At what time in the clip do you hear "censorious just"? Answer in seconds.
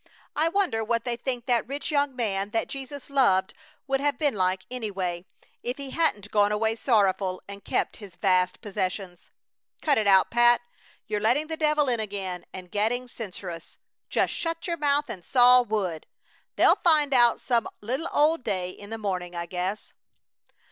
13.07-14.33